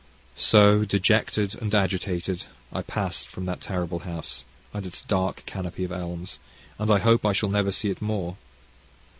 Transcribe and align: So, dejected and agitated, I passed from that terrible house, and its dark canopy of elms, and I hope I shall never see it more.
So, 0.35 0.83
dejected 0.83 1.53
and 1.61 1.75
agitated, 1.75 2.45
I 2.73 2.81
passed 2.81 3.27
from 3.27 3.45
that 3.45 3.61
terrible 3.61 3.99
house, 3.99 4.43
and 4.73 4.83
its 4.83 5.03
dark 5.03 5.43
canopy 5.45 5.83
of 5.83 5.91
elms, 5.91 6.39
and 6.79 6.89
I 6.89 6.97
hope 6.97 7.23
I 7.23 7.33
shall 7.33 7.49
never 7.49 7.71
see 7.71 7.91
it 7.91 8.01
more. 8.01 8.35